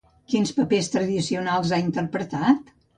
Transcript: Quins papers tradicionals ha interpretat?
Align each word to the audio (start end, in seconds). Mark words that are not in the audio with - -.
Quins 0.33 0.53
papers 0.61 0.89
tradicionals 0.95 1.77
ha 1.79 1.83
interpretat? 1.87 2.79